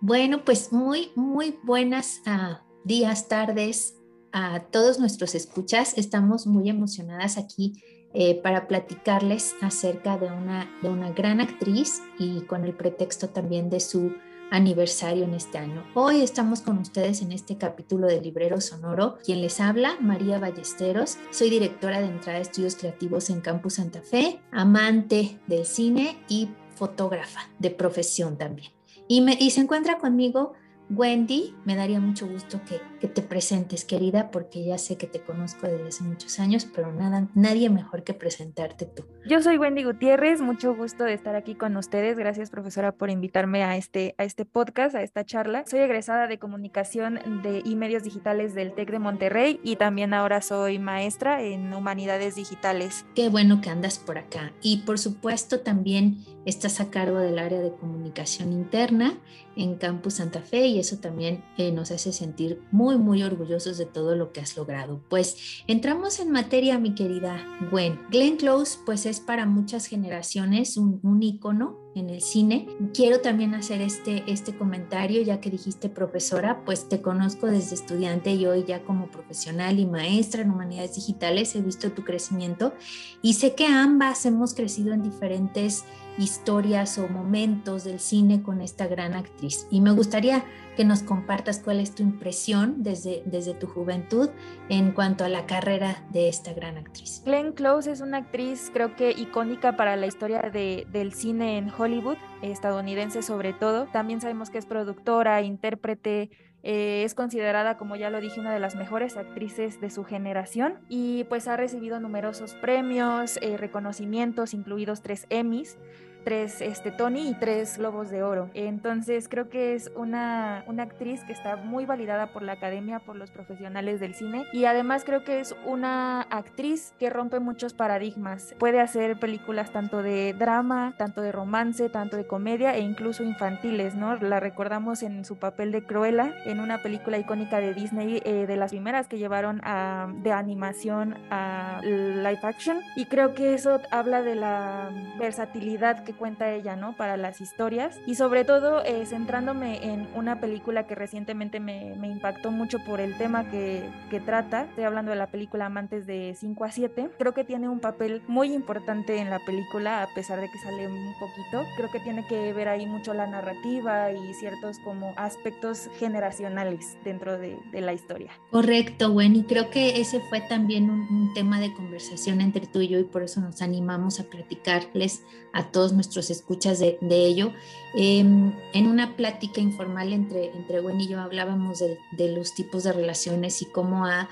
Bueno, 0.00 0.44
pues 0.44 0.72
muy, 0.72 1.10
muy 1.16 1.58
buenas 1.64 2.22
uh, 2.26 2.56
días, 2.84 3.28
tardes 3.28 3.96
a 4.32 4.60
todos 4.70 4.98
nuestros 4.98 5.34
escuchas. 5.34 5.98
Estamos 5.98 6.46
muy 6.46 6.70
emocionadas 6.70 7.38
aquí 7.38 7.82
eh, 8.14 8.40
para 8.40 8.68
platicarles 8.68 9.54
acerca 9.60 10.16
de 10.16 10.26
una, 10.26 10.70
de 10.80 10.88
una 10.88 11.10
gran 11.10 11.40
actriz 11.40 12.00
y 12.18 12.42
con 12.42 12.64
el 12.64 12.74
pretexto 12.74 13.30
también 13.30 13.68
de 13.68 13.80
su 13.80 14.14
aniversario 14.50 15.24
en 15.24 15.34
este 15.34 15.58
año. 15.58 15.84
Hoy 15.94 16.22
estamos 16.22 16.60
con 16.60 16.78
ustedes 16.78 17.22
en 17.22 17.32
este 17.32 17.56
capítulo 17.56 18.06
de 18.06 18.20
Librero 18.20 18.60
Sonoro. 18.60 19.18
Quien 19.24 19.40
les 19.40 19.60
habla, 19.60 19.96
María 20.00 20.38
Ballesteros. 20.38 21.18
Soy 21.30 21.50
directora 21.50 22.00
de 22.00 22.06
Entrada 22.06 22.38
de 22.38 22.42
Estudios 22.42 22.76
Creativos 22.76 23.30
en 23.30 23.40
Campus 23.40 23.74
Santa 23.74 24.02
Fe, 24.02 24.40
amante 24.52 25.38
del 25.46 25.66
cine 25.66 26.18
y 26.28 26.50
fotógrafa 26.74 27.48
de 27.58 27.70
profesión 27.70 28.36
también. 28.36 28.72
Y, 29.08 29.20
me, 29.20 29.36
y 29.38 29.50
se 29.50 29.60
encuentra 29.60 29.98
conmigo 29.98 30.54
Wendy, 30.90 31.54
me 31.64 31.74
daría 31.74 32.00
mucho 32.00 32.28
gusto 32.28 32.60
que, 32.64 32.80
te 32.96 33.22
presentes, 33.22 33.84
querida, 33.84 34.30
porque 34.30 34.64
ya 34.64 34.78
sé 34.78 34.96
que 34.96 35.06
te 35.06 35.20
conozco 35.20 35.66
desde 35.66 35.88
hace 35.88 36.04
muchos 36.04 36.38
años, 36.38 36.66
pero 36.74 36.92
nada, 36.92 37.28
nadie 37.34 37.70
mejor 37.70 38.02
que 38.02 38.14
presentarte 38.14 38.86
tú. 38.86 39.04
Yo 39.26 39.42
soy 39.42 39.58
Wendy 39.58 39.84
Gutiérrez, 39.84 40.40
mucho 40.40 40.74
gusto 40.74 41.04
de 41.04 41.14
estar 41.14 41.36
aquí 41.36 41.54
con 41.54 41.76
ustedes. 41.76 42.18
Gracias, 42.18 42.50
profesora, 42.50 42.92
por 42.92 43.10
invitarme 43.10 43.64
a 43.64 43.76
este, 43.76 44.14
a 44.18 44.24
este 44.24 44.44
podcast, 44.44 44.94
a 44.94 45.02
esta 45.02 45.24
charla. 45.24 45.64
Soy 45.66 45.80
egresada 45.80 46.26
de 46.26 46.38
comunicación 46.38 47.20
de, 47.42 47.62
y 47.64 47.76
medios 47.76 48.02
digitales 48.02 48.54
del 48.54 48.72
TEC 48.72 48.90
de 48.90 48.98
Monterrey 48.98 49.60
y 49.62 49.76
también 49.76 50.14
ahora 50.14 50.40
soy 50.40 50.78
maestra 50.78 51.42
en 51.42 51.72
humanidades 51.74 52.36
digitales. 52.36 53.04
Qué 53.14 53.28
bueno 53.28 53.60
que 53.60 53.70
andas 53.70 53.98
por 53.98 54.18
acá. 54.18 54.52
Y 54.62 54.78
por 54.78 54.98
supuesto, 54.98 55.60
también 55.60 56.24
estás 56.44 56.80
a 56.80 56.90
cargo 56.90 57.18
del 57.18 57.38
área 57.38 57.60
de 57.60 57.72
comunicación 57.72 58.52
interna 58.52 59.18
en 59.56 59.74
Campus 59.76 60.14
Santa 60.14 60.40
Fe 60.40 60.66
y 60.66 60.78
eso 60.78 60.98
también 60.98 61.42
eh, 61.56 61.72
nos 61.72 61.90
hace 61.90 62.12
sentir 62.12 62.62
muy, 62.70 62.85
muy 62.94 63.24
orgullosos 63.24 63.76
de 63.78 63.86
todo 63.86 64.14
lo 64.14 64.32
que 64.32 64.40
has 64.40 64.56
logrado. 64.56 65.00
Pues 65.08 65.62
entramos 65.66 66.20
en 66.20 66.30
materia, 66.30 66.78
mi 66.78 66.94
querida 66.94 67.44
Gwen. 67.72 67.98
Glenn 68.10 68.36
Close, 68.36 68.78
pues 68.86 69.04
es 69.04 69.18
para 69.18 69.46
muchas 69.46 69.86
generaciones 69.86 70.76
un, 70.76 71.00
un 71.02 71.22
ícono 71.22 71.86
en 71.96 72.10
el 72.10 72.20
cine. 72.20 72.68
Quiero 72.94 73.20
también 73.20 73.54
hacer 73.54 73.80
este, 73.80 74.22
este 74.26 74.56
comentario, 74.56 75.22
ya 75.22 75.40
que 75.40 75.50
dijiste 75.50 75.88
profesora, 75.88 76.62
pues 76.64 76.88
te 76.88 77.00
conozco 77.00 77.46
desde 77.46 77.74
estudiante 77.74 78.32
y 78.32 78.46
hoy 78.46 78.64
ya 78.68 78.84
como 78.84 79.10
profesional 79.10 79.78
y 79.78 79.86
maestra 79.86 80.42
en 80.42 80.50
humanidades 80.50 80.94
digitales, 80.94 81.54
he 81.56 81.62
visto 81.62 81.90
tu 81.92 82.04
crecimiento 82.04 82.74
y 83.22 83.34
sé 83.34 83.54
que 83.54 83.66
ambas 83.66 84.26
hemos 84.26 84.54
crecido 84.54 84.92
en 84.92 85.02
diferentes 85.02 85.84
historias 86.18 86.98
o 86.98 87.08
momentos 87.08 87.84
del 87.84 88.00
cine 88.00 88.42
con 88.42 88.60
esta 88.60 88.86
gran 88.86 89.14
actriz. 89.14 89.66
Y 89.70 89.80
me 89.80 89.92
gustaría 89.92 90.44
que 90.76 90.84
nos 90.84 91.02
compartas 91.02 91.58
cuál 91.58 91.80
es 91.80 91.94
tu 91.94 92.02
impresión 92.02 92.82
desde, 92.82 93.22
desde 93.24 93.54
tu 93.54 93.66
juventud 93.66 94.28
en 94.68 94.92
cuanto 94.92 95.24
a 95.24 95.28
la 95.28 95.46
carrera 95.46 96.04
de 96.10 96.28
esta 96.28 96.52
gran 96.52 96.76
actriz. 96.76 97.22
Glenn 97.24 97.52
Close 97.52 97.90
es 97.90 98.00
una 98.00 98.18
actriz 98.18 98.70
creo 98.72 98.94
que 98.94 99.10
icónica 99.10 99.76
para 99.76 99.96
la 99.96 100.06
historia 100.06 100.42
de, 100.52 100.86
del 100.92 101.12
cine 101.12 101.58
en 101.58 101.70
Hollywood, 101.70 102.16
estadounidense 102.42 103.22
sobre 103.22 103.52
todo. 103.52 103.86
También 103.86 104.20
sabemos 104.20 104.50
que 104.50 104.58
es 104.58 104.66
productora, 104.66 105.42
intérprete, 105.42 106.30
eh, 106.62 107.02
es 107.04 107.14
considerada, 107.14 107.76
como 107.76 107.96
ya 107.96 108.10
lo 108.10 108.20
dije, 108.20 108.40
una 108.40 108.52
de 108.52 108.60
las 108.60 108.74
mejores 108.74 109.16
actrices 109.16 109.80
de 109.80 109.90
su 109.90 110.04
generación 110.04 110.78
y 110.88 111.24
pues 111.24 111.48
ha 111.48 111.56
recibido 111.56 112.00
numerosos 112.00 112.54
premios, 112.54 113.38
eh, 113.42 113.56
reconocimientos, 113.56 114.54
incluidos 114.54 115.02
tres 115.02 115.26
Emmys 115.30 115.78
tres 116.26 116.60
este, 116.60 116.90
Tony 116.90 117.28
y 117.28 117.34
tres 117.34 117.78
Globos 117.78 118.10
de 118.10 118.24
Oro. 118.24 118.50
Entonces 118.52 119.28
creo 119.28 119.48
que 119.48 119.76
es 119.76 119.92
una, 119.94 120.64
una 120.66 120.82
actriz 120.82 121.22
que 121.22 121.32
está 121.32 121.54
muy 121.54 121.86
validada 121.86 122.32
por 122.32 122.42
la 122.42 122.54
academia, 122.54 122.98
por 122.98 123.14
los 123.14 123.30
profesionales 123.30 124.00
del 124.00 124.12
cine 124.12 124.44
y 124.52 124.64
además 124.64 125.04
creo 125.04 125.22
que 125.22 125.38
es 125.38 125.54
una 125.64 126.22
actriz 126.22 126.92
que 126.98 127.10
rompe 127.10 127.38
muchos 127.38 127.74
paradigmas. 127.74 128.56
Puede 128.58 128.80
hacer 128.80 129.20
películas 129.20 129.70
tanto 129.70 130.02
de 130.02 130.34
drama, 130.36 130.94
tanto 130.98 131.20
de 131.20 131.30
romance, 131.30 131.88
tanto 131.90 132.16
de 132.16 132.26
comedia 132.26 132.74
e 132.74 132.80
incluso 132.80 133.22
infantiles, 133.22 133.94
¿no? 133.94 134.16
La 134.16 134.40
recordamos 134.40 135.04
en 135.04 135.24
su 135.24 135.36
papel 135.36 135.70
de 135.70 135.84
Cruella, 135.84 136.34
en 136.44 136.58
una 136.58 136.82
película 136.82 137.18
icónica 137.18 137.60
de 137.60 137.72
Disney, 137.72 138.20
eh, 138.24 138.46
de 138.48 138.56
las 138.56 138.72
primeras 138.72 139.06
que 139.06 139.18
llevaron 139.18 139.60
a, 139.62 140.08
de 140.24 140.32
animación 140.32 141.14
a 141.30 141.80
live 141.84 142.40
action 142.42 142.80
y 142.96 143.04
creo 143.04 143.32
que 143.32 143.54
eso 143.54 143.80
habla 143.92 144.22
de 144.22 144.34
la 144.34 144.90
versatilidad 145.20 146.02
que 146.02 146.15
cuenta 146.16 146.50
ella, 146.52 146.76
¿no? 146.76 146.96
Para 146.96 147.16
las 147.16 147.40
historias 147.40 148.00
y 148.06 148.14
sobre 148.14 148.44
todo 148.44 148.84
eh, 148.84 149.06
centrándome 149.06 149.84
en 149.84 150.08
una 150.14 150.40
película 150.40 150.86
que 150.86 150.94
recientemente 150.94 151.60
me, 151.60 151.94
me 151.96 152.08
impactó 152.08 152.50
mucho 152.50 152.78
por 152.84 153.00
el 153.00 153.16
tema 153.16 153.50
que, 153.50 153.88
que, 154.10 154.20
trata. 154.20 154.62
Estoy 154.64 154.84
hablando 154.84 155.10
de 155.10 155.16
la 155.16 155.28
película 155.28 155.66
Amantes 155.66 156.06
de 156.06 156.34
5 156.38 156.64
a 156.64 156.70
7. 156.70 157.10
Creo 157.18 157.34
que 157.34 157.44
tiene 157.44 157.68
un 157.68 157.80
papel 157.80 158.22
muy 158.26 158.52
importante 158.52 159.18
en 159.18 159.30
la 159.30 159.38
película, 159.40 160.02
a 160.02 160.14
pesar 160.14 160.40
de 160.40 160.50
que 160.50 160.58
sale 160.58 160.86
un 160.86 161.14
poquito. 161.18 161.64
Creo 161.76 161.90
que 161.90 162.00
tiene 162.00 162.26
que 162.26 162.52
ver 162.52 162.68
ahí 162.68 162.86
mucho 162.86 163.14
la 163.14 163.26
narrativa 163.26 164.10
y 164.12 164.34
ciertos 164.34 164.78
como 164.80 165.12
aspectos 165.16 165.88
generacionales 165.98 166.96
dentro 167.04 167.38
de, 167.38 167.58
de 167.72 167.80
la 167.80 167.92
historia. 167.92 168.32
Correcto, 168.50 169.12
bueno, 169.12 169.38
y 169.38 169.42
creo 169.44 169.70
que 169.70 170.00
ese 170.00 170.20
fue 170.20 170.40
también 170.40 170.90
un, 170.90 171.00
un 171.00 171.34
tema 171.34 171.60
de 171.60 171.72
conversación 171.72 172.40
entre 172.40 172.66
tú 172.66 172.80
y 172.80 172.88
yo 172.88 172.98
y 172.98 173.04
por 173.04 173.22
eso 173.22 173.40
nos 173.40 173.62
animamos 173.62 174.20
a 174.20 174.24
platicarles 174.24 175.22
a 175.56 175.70
todos 175.72 175.94
nuestros 175.94 176.28
escuchas 176.30 176.78
de, 176.78 176.98
ello. 177.00 177.50
Em, 177.94 178.52
en 178.74 178.86
una 178.86 179.16
plática 179.16 179.60
informal 179.60 180.12
entre, 180.12 180.54
entre 180.54 180.80
Gwen 180.80 181.00
y 181.00 181.08
yo 181.08 181.18
hablábamos 181.18 181.78
de, 181.78 181.98
de 182.12 182.36
los 182.36 182.54
tipos 182.54 182.84
de 182.84 182.92
relaciones 182.92 183.62
y 183.62 183.64
cómo 183.64 184.04
ha 184.04 184.28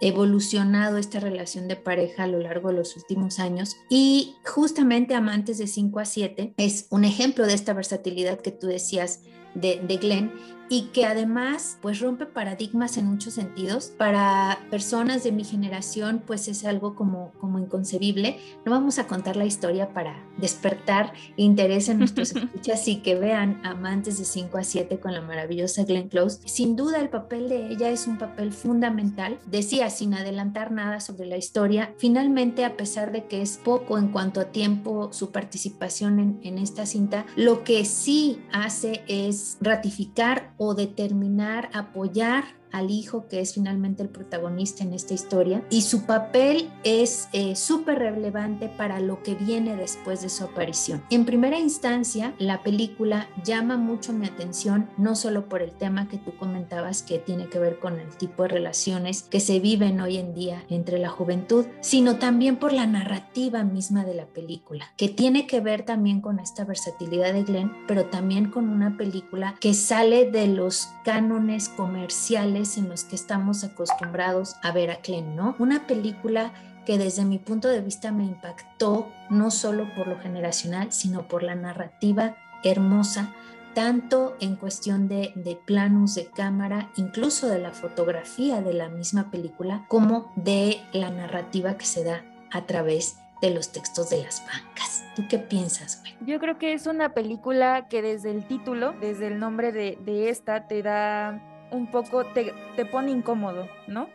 evolucionado 0.00 0.98
esta 0.98 1.20
relación 1.20 1.68
de 1.68 1.76
pareja 1.76 2.24
a 2.24 2.26
lo 2.26 2.40
largo 2.40 2.70
de 2.70 2.74
los 2.74 2.96
últimos 2.96 3.38
años. 3.38 3.76
Y 3.88 4.34
justamente 4.44 5.14
Amantes 5.14 5.58
de 5.58 5.68
5 5.68 6.00
a 6.00 6.04
7 6.04 6.54
es 6.56 6.88
un 6.90 7.04
ejemplo 7.04 7.46
de 7.46 7.54
esta 7.54 7.72
versatilidad 7.72 8.40
que 8.40 8.50
tú 8.50 8.66
decías 8.66 9.20
de, 9.54 9.80
de 9.80 9.96
Glenn 9.98 10.32
y 10.68 10.88
que 10.92 11.06
además 11.06 11.78
pues 11.80 12.00
rompe 12.00 12.26
paradigmas 12.26 12.96
en 12.96 13.06
muchos 13.06 13.34
sentidos. 13.34 13.92
Para 13.96 14.58
personas 14.70 15.24
de 15.24 15.32
mi 15.32 15.44
generación 15.44 16.22
pues 16.26 16.48
es 16.48 16.64
algo 16.64 16.94
como, 16.94 17.32
como 17.40 17.58
inconcebible. 17.58 18.38
No 18.64 18.72
vamos 18.72 18.98
a 18.98 19.06
contar 19.06 19.36
la 19.36 19.44
historia 19.44 19.92
para 19.92 20.24
despertar 20.38 21.12
interés 21.36 21.88
en 21.88 21.98
nuestros 21.98 22.32
escuchas 22.36 22.86
y 22.88 22.96
que 22.96 23.14
vean 23.14 23.60
Amantes 23.64 24.18
de 24.18 24.24
5 24.24 24.58
a 24.58 24.64
7 24.64 24.98
con 24.98 25.12
la 25.12 25.20
maravillosa 25.20 25.84
Glenn 25.84 26.08
Close. 26.08 26.40
Sin 26.46 26.76
duda 26.76 27.00
el 27.00 27.08
papel 27.08 27.48
de 27.48 27.68
ella 27.68 27.90
es 27.90 28.06
un 28.06 28.18
papel 28.18 28.52
fundamental. 28.52 29.38
Decía 29.46 29.90
sin 29.90 30.14
adelantar 30.14 30.72
nada 30.72 31.00
sobre 31.00 31.26
la 31.26 31.36
historia, 31.36 31.94
finalmente 31.98 32.64
a 32.64 32.76
pesar 32.76 33.12
de 33.12 33.26
que 33.26 33.42
es 33.42 33.58
poco 33.58 33.98
en 33.98 34.08
cuanto 34.08 34.40
a 34.40 34.46
tiempo 34.46 35.12
su 35.12 35.30
participación 35.30 36.18
en, 36.18 36.40
en 36.42 36.58
esta 36.58 36.86
cinta, 36.86 37.26
lo 37.36 37.64
que 37.64 37.84
sí 37.84 38.42
hace 38.52 39.04
es 39.08 39.58
ratificar 39.60 40.53
o 40.58 40.74
determinar, 40.74 41.70
apoyar 41.72 42.54
al 42.74 42.90
hijo 42.90 43.28
que 43.28 43.40
es 43.40 43.54
finalmente 43.54 44.02
el 44.02 44.08
protagonista 44.08 44.82
en 44.82 44.92
esta 44.92 45.14
historia 45.14 45.64
y 45.70 45.82
su 45.82 46.06
papel 46.06 46.70
es 46.82 47.28
eh, 47.32 47.54
súper 47.54 48.00
relevante 48.00 48.68
para 48.68 48.98
lo 48.98 49.22
que 49.22 49.36
viene 49.36 49.76
después 49.76 50.22
de 50.22 50.28
su 50.28 50.44
aparición. 50.44 51.02
En 51.10 51.24
primera 51.24 51.58
instancia, 51.58 52.34
la 52.38 52.64
película 52.64 53.28
llama 53.44 53.76
mucho 53.76 54.12
mi 54.12 54.26
atención, 54.26 54.90
no 54.98 55.14
solo 55.14 55.48
por 55.48 55.62
el 55.62 55.70
tema 55.70 56.08
que 56.08 56.18
tú 56.18 56.36
comentabas 56.36 57.04
que 57.04 57.18
tiene 57.18 57.48
que 57.48 57.60
ver 57.60 57.78
con 57.78 58.00
el 58.00 58.08
tipo 58.16 58.42
de 58.42 58.48
relaciones 58.48 59.22
que 59.22 59.38
se 59.38 59.60
viven 59.60 60.00
hoy 60.00 60.16
en 60.16 60.34
día 60.34 60.64
entre 60.68 60.98
la 60.98 61.10
juventud, 61.10 61.66
sino 61.80 62.16
también 62.16 62.56
por 62.56 62.72
la 62.72 62.86
narrativa 62.86 63.62
misma 63.62 64.04
de 64.04 64.14
la 64.14 64.26
película, 64.26 64.92
que 64.96 65.08
tiene 65.08 65.46
que 65.46 65.60
ver 65.60 65.84
también 65.84 66.20
con 66.20 66.40
esta 66.40 66.64
versatilidad 66.64 67.32
de 67.32 67.44
Glenn, 67.44 67.72
pero 67.86 68.06
también 68.06 68.50
con 68.50 68.68
una 68.68 68.96
película 68.96 69.54
que 69.60 69.74
sale 69.74 70.28
de 70.28 70.48
los 70.48 70.88
cánones 71.04 71.68
comerciales 71.68 72.63
en 72.78 72.88
los 72.88 73.04
que 73.04 73.14
estamos 73.16 73.64
acostumbrados 73.64 74.56
a 74.62 74.72
ver 74.72 74.90
a 74.90 74.98
Glenn, 75.04 75.36
¿no? 75.36 75.54
Una 75.58 75.86
película 75.86 76.52
que 76.84 76.98
desde 76.98 77.24
mi 77.24 77.38
punto 77.38 77.68
de 77.68 77.80
vista 77.80 78.12
me 78.12 78.24
impactó 78.24 79.10
no 79.30 79.50
solo 79.50 79.86
por 79.94 80.06
lo 80.06 80.18
generacional, 80.18 80.92
sino 80.92 81.28
por 81.28 81.42
la 81.42 81.54
narrativa 81.54 82.36
hermosa, 82.62 83.34
tanto 83.74 84.36
en 84.40 84.56
cuestión 84.56 85.08
de, 85.08 85.32
planos 85.66 86.14
de 86.14 86.26
cámara, 86.26 86.90
incluso 86.96 87.48
de 87.48 87.58
la 87.58 87.72
fotografía 87.72 88.60
de 88.60 88.74
la 88.74 88.88
misma 88.88 89.30
película, 89.30 89.84
como 89.88 90.32
de 90.36 90.80
la 90.92 91.10
narrativa 91.10 91.76
que 91.76 91.86
se 91.86 92.04
da 92.04 92.24
a 92.52 92.66
través 92.66 93.18
de 93.42 93.50
los 93.50 93.72
textos 93.72 94.10
de 94.10 94.22
las 94.22 94.42
bancas. 94.46 95.04
¿Tú 95.16 95.24
qué 95.28 95.38
piensas, 95.38 96.00
güey? 96.00 96.14
Yo 96.24 96.38
creo 96.38 96.58
que 96.58 96.72
es 96.72 96.86
una 96.86 97.14
película 97.14 97.88
que 97.88 98.00
desde 98.00 98.30
el 98.30 98.46
título, 98.46 98.94
desde 99.00 99.26
el 99.26 99.38
nombre 99.38 99.72
de 99.72 100.28
esta, 100.28 100.66
te 100.68 100.82
da 100.82 101.53
un 101.70 101.86
poco, 101.86 102.24
te, 102.24 102.52
te 102.76 102.86
pone 102.86 103.10
incómodo, 103.10 103.68
¿no? 103.86 104.08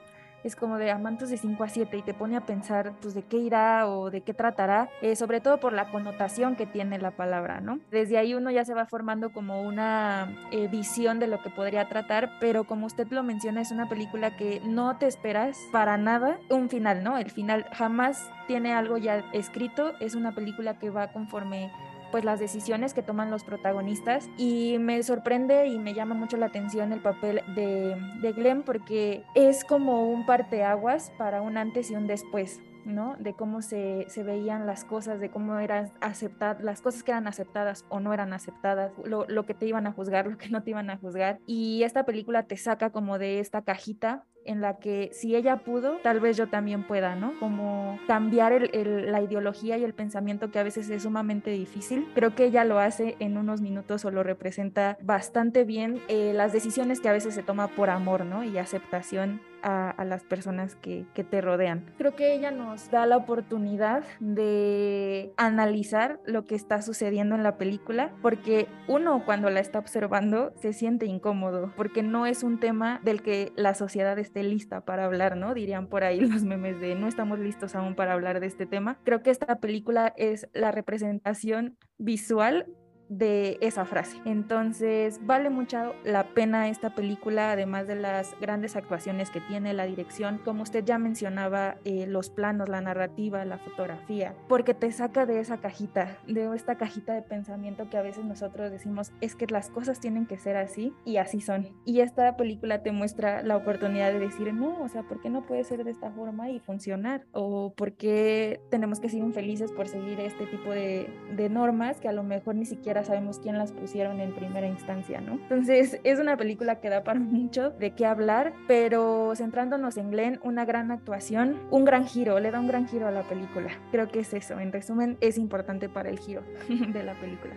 es 0.44 0.56
como 0.56 0.78
de 0.78 0.92
amantes 0.92 1.30
de 1.30 1.38
5 1.38 1.63
a 1.63 1.69
7 1.69 1.98
y 1.98 2.01
te 2.01 2.13
pone 2.13 2.38
a 2.38 2.46
pensar 2.46 2.94
pues 3.01 3.13
de 3.13 3.24
qué 3.24 3.38
irá 3.38 3.88
o 3.88 4.10
de 4.10 4.22
qué 4.22 4.34
tratará, 4.34 4.90
eh, 5.01 5.16
sobre 5.16 5.42
todo 5.42 5.60
por 5.60 5.74
la 5.74 5.90
connotación 5.92 6.56
que 6.56 6.66
tiene 6.66 6.98
la 7.00 7.12
palabra, 7.12 7.62
¿no? 7.62 7.80
Desde 7.92 8.18
ahí 8.18 8.34
uno 8.34 8.51
ya 8.51 8.66
se 8.66 8.74
va 8.74 8.86
formando 8.86 9.31
como 9.31 9.62
una 9.62 10.48
eh, 10.51 10.68
visión 10.68 11.19
de 11.19 11.28
lo 11.28 11.42
que 11.42 11.50
podría 11.50 11.88
tratar, 11.88 12.31
pero 12.40 12.63
como 12.63 12.86
usted 12.86 13.07
lo 13.10 13.24
menciona, 13.24 13.62
es 13.62 13.72
una 13.72 13.90
película 13.90 14.36
que 14.38 14.62
no 14.66 14.98
te 14.98 15.07
esperas 15.07 15.57
para 15.72 15.98
nada 15.98 16.40
un 16.50 16.69
final, 16.69 17.04
¿no? 17.04 17.18
El 17.18 17.31
final 17.31 17.66
jamás 17.74 18.30
tiene 18.48 18.74
algo 18.74 18.98
ya 18.98 19.25
escrito, 19.34 19.94
es 20.00 20.16
una 20.16 20.34
película 20.34 20.80
que 20.80 20.90
va 20.90 21.12
conforme 21.12 21.72
pues 22.12 22.24
las 22.24 22.40
decisiones 22.40 22.94
que 22.94 23.02
toman 23.02 23.32
los 23.32 23.44
protagonistas 23.44 24.30
y 24.38 24.78
me 24.80 25.02
sorprende 25.04 25.68
y 25.68 25.78
me 25.78 25.94
llama 25.94 26.16
mucho 26.16 26.38
la 26.38 26.48
atención 26.48 26.92
el 26.92 27.02
papel 27.02 27.42
de, 27.56 27.96
de 28.22 28.32
Glenn 28.34 28.64
porque 28.64 29.24
es 29.36 29.64
como 29.64 30.10
un 30.10 30.26
parteaguas 30.26 31.12
para 31.18 31.42
un 31.42 31.58
antes 31.58 31.92
y 31.92 31.96
un 31.96 32.08
después. 32.08 32.62
¿no? 32.86 33.16
De 33.20 33.34
cómo 33.34 33.62
se, 33.62 34.06
se, 34.08 34.24
veían 34.24 34.66
las 34.66 34.84
cosas, 34.84 35.20
de 35.20 35.30
cómo 35.30 35.60
eran 35.60 35.92
aceptadas, 36.02 36.64
las 36.64 36.82
cosas 36.82 37.04
que 37.04 37.12
eran 37.12 37.28
aceptadas 37.28 37.86
o 37.90 38.00
no 38.00 38.14
eran 38.14 38.34
aceptadas, 38.34 38.92
lo, 39.04 39.26
lo, 39.28 39.46
que 39.46 39.54
te 39.54 39.68
iban 39.68 39.86
a 39.86 39.92
juzgar, 39.92 40.26
lo 40.26 40.38
que 40.38 40.50
no 40.50 40.64
te 40.64 40.72
iban 40.72 40.90
a 40.90 40.98
juzgar. 40.98 41.40
Y 41.46 41.84
esta 41.84 42.06
película 42.06 42.44
te 42.44 42.58
saca 42.58 42.90
como 42.90 43.20
de 43.20 43.40
esta 43.40 43.62
cajita 43.62 44.26
en 44.50 44.62
la 44.62 44.78
que 44.78 45.12
si 45.13 45.36
ella 45.36 45.57
pudo, 45.57 45.98
tal 46.01 46.19
vez 46.19 46.36
yo 46.36 46.48
también 46.48 46.84
pueda, 46.84 47.16
¿no? 47.16 47.34
Como 47.40 48.00
cambiar 48.07 48.51
el, 48.51 49.12
la 49.12 49.22
ideología 49.22 49.78
y 49.78 49.84
el 49.84 49.94
pensamiento 49.94 50.50
que 50.50 50.57
a 50.57 50.63
veces 50.63 50.90
es 50.90 51.04
sumamente 51.04 51.51
difícil. 51.51 52.07
Creo 52.16 52.34
que 52.34 52.46
ella 52.46 52.66
lo 52.66 52.80
hace 52.80 53.16
en 53.19 53.38
unos 53.38 53.62
minutos 53.62 54.06
o 54.06 54.12
lo 54.12 54.24
representa 54.24 54.98
bastante 55.01 55.66
bien 55.66 56.01
eh, 56.07 56.34
las 56.34 56.51
decisiones 56.51 57.00
que 57.00 57.10
a 57.10 57.13
veces 57.13 57.36
se 57.36 57.44
toma 57.44 57.68
por 57.68 57.92
amor, 57.92 58.25
¿no? 58.25 58.44
Y 58.44 58.57
aceptación 58.57 59.40
a, 59.64 59.96
las 60.06 60.24
personas 60.24 60.76
que, 60.76 61.06
que, 61.14 61.24
te 61.24 61.42
rodean. 61.42 61.86
Creo 61.98 62.16
que 62.16 62.34
ella 62.34 62.52
nos 62.52 62.90
da 62.90 63.06
la 63.06 63.18
oportunidad 63.18 64.04
de 64.20 65.34
analizar 65.38 66.20
lo 66.26 66.46
que 66.46 66.56
está 66.56 66.82
sucediendo 66.82 67.36
en 67.36 67.44
la 67.44 67.58
película, 67.58 68.12
porque 68.22 68.68
uno 68.88 69.24
cuando 69.26 69.50
la 69.50 69.60
está 69.60 69.80
observando 69.80 70.54
se 70.56 70.74
siente 70.74 71.06
incómodo, 71.06 71.74
porque 71.76 72.04
no 72.04 72.26
es 72.26 72.44
un 72.44 72.60
tema 72.60 73.00
del 73.04 73.22
que 73.22 73.52
la 73.56 73.74
sociedad 73.74 74.18
esté 74.18 74.44
lista 74.44 74.82
para 74.82 75.06
hablar, 75.06 75.38
¿no? 75.38 75.54
Dirían 75.54 75.88
por 75.88 76.04
ahí 76.04 76.20
los 76.22 76.44
memes 76.44 76.80
de 76.80 76.96
no 76.96 77.08
estamos 77.08 77.40
listos 77.40 77.76
aún 77.76 77.96
para 77.96 78.14
hablar 78.14 78.40
de 78.40 78.48
este 78.48 78.66
tema. 78.66 78.98
Creo 79.04 79.22
que 79.22 79.32
esta 79.32 79.60
película 79.60 80.14
es 80.18 80.48
la 80.54 80.72
representación 80.72 81.78
visual 81.98 82.66
de 83.10 83.58
esa 83.62 83.86
frase. 83.86 84.18
Entonces, 84.24 85.20
vale 85.26 85.50
mucho 85.50 85.96
la 86.04 86.24
pena 86.34 86.70
esta 86.70 86.94
película, 86.94 87.52
además 87.52 87.88
de 87.88 87.96
las 87.96 88.36
grandes 88.40 88.76
actuaciones 88.76 89.32
que 89.32 89.42
tiene, 89.42 89.74
la 89.74 89.86
dirección, 89.86 90.40
como 90.46 90.64
usted 90.64 90.86
ya 90.86 90.98
mencionaba, 90.98 91.78
eh, 91.84 92.06
los 92.08 92.30
planos, 92.30 92.70
la 92.70 92.82
narrativa, 92.82 93.44
la 93.46 93.58
fotografía, 93.58 94.36
porque 94.48 94.74
te 94.74 94.92
saca 94.92 95.26
de 95.26 95.40
esa 95.40 95.58
cajita, 95.58 96.18
de 96.28 96.56
esta 96.56 96.76
cajita 96.76 97.14
de 97.14 97.24
pensamiento 97.24 97.90
que 97.90 97.98
a 97.98 98.02
veces 98.02 98.24
nosotros 98.24 98.72
decimos, 98.72 99.12
es 99.22 99.36
que 99.36 99.48
las 99.48 99.70
cosas 99.70 100.00
tienen 100.00 100.28
que 100.28 100.38
ser 100.38 100.56
así 100.56 100.94
y 101.04 101.18
así 101.18 101.42
son. 101.42 101.70
Y 101.86 102.02
esta 102.02 102.38
película 102.38 102.84
te 102.84 102.92
muestra 102.92 103.42
la 103.42 103.58
oportunidad 103.58 104.14
de 104.14 104.20
decir, 104.20 104.54
no, 104.54 104.82
o 104.82 104.88
sea, 104.88 105.04
¿por 105.04 105.20
qué 105.20 105.30
no 105.30 105.46
puede 105.46 105.64
ser 105.64 105.84
de 105.84 105.92
esta 105.92 106.12
forma 106.12 106.50
y 106.50 106.60
funcionar? 106.60 107.26
O 107.32 107.74
¿por 107.76 107.94
qué 107.94 108.62
tenemos 108.70 109.00
que 109.00 109.10
ser 109.10 109.20
infelices 109.20 109.72
por 109.72 109.88
seguir 109.88 110.20
este 110.20 110.46
tipo 110.46 110.72
de, 110.72 111.10
de 111.36 111.50
normas 111.50 112.00
que 112.00 112.08
a 112.08 112.12
lo 112.12 112.24
mejor 112.24 112.56
ni 112.56 112.66
siquiera 112.66 112.99
sabemos 113.04 113.40
quién 113.40 113.57
las 113.57 113.72
pusieron 113.72 114.19
en 114.19 114.34
primera 114.34 114.68
instancia, 114.68 115.22
¿no? 115.22 115.34
Entonces 115.34 116.00
es 116.04 116.19
una 116.19 116.38
película 116.38 116.80
que 116.80 116.90
da 116.90 117.04
para 117.04 117.19
mucho 117.19 117.72
de 117.72 117.92
qué 117.92 118.06
hablar, 118.06 118.54
pero 118.68 119.34
centrándonos 119.36 119.98
en 119.98 120.12
Glenn, 120.12 120.40
una 120.44 120.66
gran 120.66 120.92
actuación, 120.92 121.57
un 121.72 121.86
gran 121.86 122.07
giro, 122.07 122.40
le 122.40 122.51
da 122.51 122.60
un 122.60 122.68
gran 122.68 122.88
giro 122.88 123.07
a 123.07 123.12
la 123.12 123.24
película. 123.24 123.72
Creo 123.92 124.07
que 124.07 124.19
es 124.19 124.34
eso, 124.34 124.60
en 124.60 124.72
resumen, 124.72 125.18
es 125.22 125.38
importante 125.38 125.90
para 125.90 126.10
el 126.10 126.19
giro 126.19 126.44
de 126.69 127.04
la 127.04 127.13
película. 127.19 127.54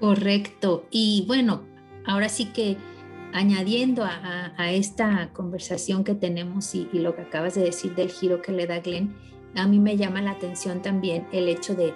Correcto, 0.00 0.86
y 0.90 1.24
bueno, 1.26 1.62
ahora 2.06 2.28
sí 2.28 2.46
que 2.46 2.76
añadiendo 3.32 4.04
a, 4.04 4.70
esta 4.70 5.30
conversación 5.32 6.04
que 6.04 6.14
tenemos 6.14 6.74
y, 6.74 6.88
y, 6.92 7.00
lo 7.00 7.16
que 7.16 7.22
acabas 7.22 7.54
de 7.54 7.62
decir 7.62 7.94
del 7.94 8.08
giro 8.10 8.40
que 8.40 8.52
le 8.52 8.66
da 8.66 8.78
Glenn, 8.78 9.16
a 9.56 9.66
mí 9.66 9.78
me 9.78 9.96
llama 9.96 10.22
la 10.22 10.32
atención 10.32 10.82
también 10.82 11.26
el 11.32 11.48
hecho 11.48 11.74
de, 11.74 11.94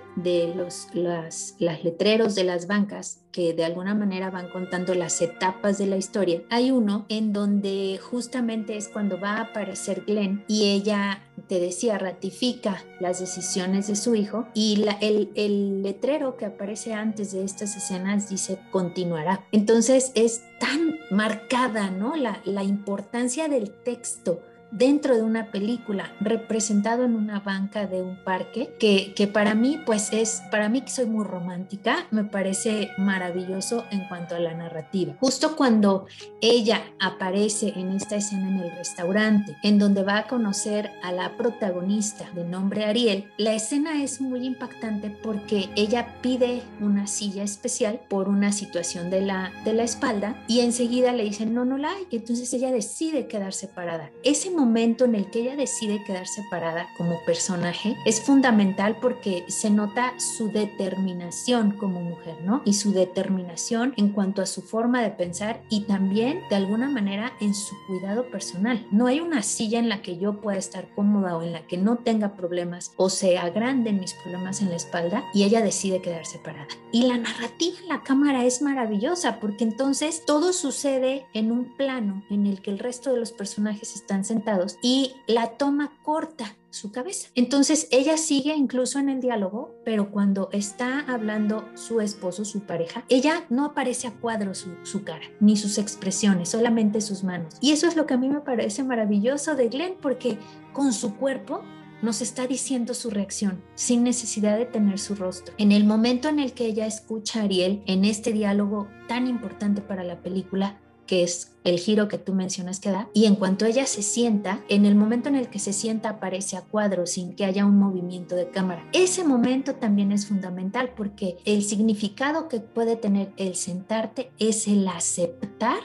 los 0.54 0.88
las, 0.92 1.56
letreros 1.58 2.34
de 2.34 2.44
las 2.44 2.66
bancas 2.66 3.20
que 3.32 3.52
de 3.52 3.64
alguna 3.64 3.94
manera 3.94 4.30
van 4.30 4.48
contando 4.50 4.94
las 4.94 5.20
etapas 5.20 5.78
de 5.78 5.86
la 5.86 5.96
historia. 5.96 6.42
Hay 6.50 6.70
uno 6.70 7.06
en 7.08 7.32
donde 7.32 8.00
justamente 8.02 8.76
es 8.76 8.88
cuando 8.88 9.20
va 9.20 9.34
a 9.34 9.40
aparecer 9.42 10.04
Glenn 10.06 10.44
y 10.48 10.70
ella, 10.70 11.22
te 11.46 11.60
decía, 11.60 11.98
ratifica 11.98 12.82
las 13.00 13.20
decisiones 13.20 13.86
de 13.86 13.96
su 13.96 14.14
hijo 14.14 14.48
y 14.54 14.84
el, 15.00 15.82
letrero 15.82 16.36
que 16.36 16.46
aparece 16.46 16.94
antes 16.94 17.32
de 17.32 17.44
estas 17.44 17.76
escenas 17.76 18.28
dice 18.28 18.58
continuará. 18.70 19.44
Entonces 19.52 20.12
es 20.14 20.42
tan 20.58 20.96
marcada, 21.10 21.90
¿no? 21.90 22.16
La, 22.16 22.40
la 22.44 22.64
importancia 22.64 23.48
del 23.48 23.70
texto 23.70 24.40
dentro 24.70 25.14
de 25.14 25.22
una 25.22 25.50
película, 25.50 26.12
representado 26.20 27.04
en 27.04 27.14
una 27.14 27.40
banca 27.40 27.86
de 27.86 28.02
un 28.02 28.22
parque, 28.24 28.74
que, 28.78 29.14
que 29.14 29.26
para 29.26 29.54
mí, 29.54 29.80
pues 29.84 30.12
es, 30.12 30.42
para 30.50 30.68
mí 30.68 30.82
que 30.82 30.90
soy 30.90 31.06
muy 31.06 31.24
romántica, 31.24 32.06
me 32.10 32.24
parece 32.24 32.90
maravilloso 32.98 33.84
en 33.90 34.06
cuanto 34.08 34.34
a 34.34 34.40
la 34.40 34.54
narrativa. 34.54 35.14
Justo 35.20 35.56
cuando 35.56 36.06
ella 36.40 36.82
aparece 37.00 37.72
en 37.76 37.92
esta 37.92 38.16
escena 38.16 38.48
en 38.48 38.58
el 38.58 38.76
restaurante, 38.76 39.56
en 39.62 39.78
donde 39.78 40.02
va 40.02 40.18
a 40.18 40.26
conocer 40.26 40.90
a 41.02 41.12
la 41.12 41.36
protagonista 41.36 42.28
de 42.34 42.44
nombre 42.44 42.84
Ariel, 42.84 43.30
la 43.36 43.54
escena 43.54 44.02
es 44.02 44.20
muy 44.20 44.44
impactante 44.44 45.10
porque 45.10 45.70
ella 45.76 46.16
pide 46.20 46.62
una 46.80 47.06
silla 47.06 47.42
especial 47.42 48.00
por 48.08 48.28
una 48.28 48.52
situación 48.52 49.10
de 49.10 49.22
la, 49.22 49.52
de 49.64 49.72
la 49.72 49.84
espalda 49.84 50.42
y 50.46 50.60
enseguida 50.60 51.12
le 51.12 51.24
dicen, 51.24 51.54
no, 51.54 51.64
no 51.64 51.78
la 51.78 51.92
hay. 51.92 52.06
Entonces 52.10 52.52
ella 52.52 52.70
decide 52.70 53.26
quedarse 53.26 53.68
parada. 53.68 54.10
Ese 54.22 54.50
momento 54.58 55.04
en 55.04 55.14
el 55.14 55.30
que 55.30 55.40
ella 55.40 55.56
decide 55.56 56.02
quedar 56.02 56.26
separada 56.26 56.88
como 56.96 57.22
personaje 57.24 57.96
es 58.04 58.20
fundamental 58.20 58.96
porque 59.00 59.44
se 59.46 59.70
nota 59.70 60.18
su 60.18 60.50
determinación 60.50 61.70
como 61.70 62.00
mujer, 62.00 62.36
¿no? 62.44 62.62
Y 62.64 62.74
su 62.74 62.92
determinación 62.92 63.94
en 63.96 64.08
cuanto 64.08 64.42
a 64.42 64.46
su 64.46 64.62
forma 64.62 65.00
de 65.00 65.10
pensar 65.10 65.62
y 65.68 65.82
también 65.82 66.42
de 66.50 66.56
alguna 66.56 66.88
manera 66.88 67.32
en 67.40 67.54
su 67.54 67.76
cuidado 67.86 68.24
personal. 68.30 68.84
No 68.90 69.06
hay 69.06 69.20
una 69.20 69.42
silla 69.42 69.78
en 69.78 69.88
la 69.88 70.02
que 70.02 70.18
yo 70.18 70.40
pueda 70.40 70.58
estar 70.58 70.88
cómoda 70.94 71.36
o 71.36 71.42
en 71.42 71.52
la 71.52 71.66
que 71.66 71.78
no 71.78 71.98
tenga 71.98 72.34
problemas 72.34 72.92
o 72.96 73.10
se 73.10 73.38
agranden 73.38 74.00
mis 74.00 74.14
problemas 74.14 74.60
en 74.60 74.70
la 74.70 74.76
espalda 74.76 75.24
y 75.32 75.44
ella 75.44 75.62
decide 75.62 76.02
quedar 76.02 76.26
separada. 76.26 76.66
Y 76.90 77.06
la 77.06 77.16
narrativa 77.16 77.76
en 77.80 77.88
la 77.88 78.02
cámara 78.02 78.44
es 78.44 78.60
maravillosa 78.60 79.38
porque 79.38 79.62
entonces 79.62 80.24
todo 80.26 80.52
sucede 80.52 81.26
en 81.32 81.52
un 81.52 81.76
plano 81.76 82.24
en 82.28 82.46
el 82.46 82.60
que 82.60 82.72
el 82.72 82.80
resto 82.80 83.12
de 83.12 83.20
los 83.20 83.30
personajes 83.30 83.94
están 83.94 84.24
sentados 84.24 84.47
y 84.82 85.12
la 85.26 85.56
toma 85.58 85.92
corta 86.02 86.56
su 86.70 86.92
cabeza. 86.92 87.28
Entonces 87.34 87.88
ella 87.90 88.16
sigue 88.16 88.54
incluso 88.54 88.98
en 88.98 89.08
el 89.08 89.20
diálogo, 89.20 89.74
pero 89.84 90.10
cuando 90.10 90.48
está 90.52 91.00
hablando 91.00 91.64
su 91.74 92.00
esposo, 92.00 92.44
su 92.44 92.60
pareja, 92.60 93.04
ella 93.08 93.44
no 93.48 93.64
aparece 93.64 94.06
a 94.06 94.12
cuadro 94.12 94.54
su, 94.54 94.70
su, 94.82 95.02
cara, 95.02 95.26
ni 95.40 95.56
sus 95.56 95.78
expresiones, 95.78 96.50
solamente 96.50 97.00
sus 97.00 97.24
manos. 97.24 97.54
Y 97.60 97.72
eso 97.72 97.86
es 97.86 97.96
lo 97.96 98.06
que 98.06 98.14
a 98.14 98.18
mí 98.18 98.28
me 98.28 98.40
parece 98.40 98.82
maravilloso 98.82 99.54
de 99.54 99.68
Glenn, 99.68 99.96
porque 100.00 100.38
con 100.72 100.92
su 100.92 101.16
cuerpo 101.16 101.62
nos 102.02 102.22
está 102.22 102.46
diciendo 102.46 102.94
su 102.94 103.10
reacción 103.10 103.62
sin 103.74 104.04
necesidad 104.04 104.56
de 104.56 104.66
tener 104.66 104.98
su 104.98 105.14
rostro. 105.14 105.54
En 105.58 105.72
el 105.72 105.84
momento 105.84 106.28
en 106.28 106.38
el 106.38 106.52
que 106.52 106.66
ella 106.66 106.86
escucha 106.86 107.40
a 107.40 107.44
Ariel 107.44 107.82
en 107.86 108.04
este 108.04 108.32
diálogo 108.32 108.88
tan 109.08 109.26
importante 109.26 109.80
para 109.80 110.04
la 110.04 110.22
película, 110.22 110.78
que 111.08 111.24
es 111.24 111.56
el 111.64 111.80
giro 111.80 112.06
que 112.06 112.18
tú 112.18 112.34
mencionas 112.34 112.78
que 112.78 112.90
da, 112.90 113.08
y 113.12 113.24
en 113.24 113.34
cuanto 113.34 113.64
ella 113.64 113.86
se 113.86 114.02
sienta, 114.02 114.60
en 114.68 114.86
el 114.86 114.94
momento 114.94 115.28
en 115.28 115.34
el 115.34 115.48
que 115.48 115.58
se 115.58 115.72
sienta 115.72 116.10
aparece 116.10 116.56
a 116.56 116.62
cuadro 116.62 117.06
sin 117.06 117.34
que 117.34 117.44
haya 117.44 117.66
un 117.66 117.78
movimiento 117.78 118.36
de 118.36 118.50
cámara. 118.50 118.86
Ese 118.92 119.24
momento 119.24 119.74
también 119.74 120.12
es 120.12 120.26
fundamental 120.26 120.92
porque 120.96 121.38
el 121.44 121.62
significado 121.64 122.48
que 122.48 122.60
puede 122.60 122.94
tener 122.94 123.32
el 123.38 123.56
sentarte 123.56 124.30
es 124.38 124.68
el 124.68 124.86
aceptar 124.86 125.80